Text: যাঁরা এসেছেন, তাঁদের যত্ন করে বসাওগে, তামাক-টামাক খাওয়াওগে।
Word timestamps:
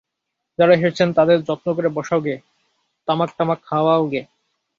যাঁরা 0.59 0.73
এসেছেন, 0.75 1.07
তাঁদের 1.13 1.37
যত্ন 1.43 1.67
করে 1.73 1.89
বসাওগে, 1.89 2.35
তামাক-টামাক 3.07 3.59
খাওয়াওগে। 3.63 4.21